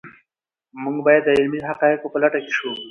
[0.83, 2.71] موږ باید د علمي حقایقو په لټه کې شو.